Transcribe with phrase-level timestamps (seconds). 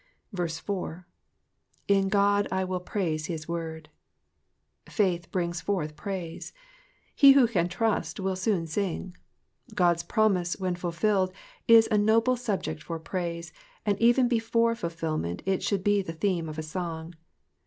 [0.35, 1.05] 4.
[1.87, 6.53] *'//i God I will praise his word.'*^ Faith brings forth praise.
[7.15, 9.15] He who can trust will soon sing.
[9.75, 11.31] God's promise, when fulfilled,
[11.67, 13.53] is a noble subject for praise,
[13.85, 17.13] and even before fulfilment it should be the theme of song.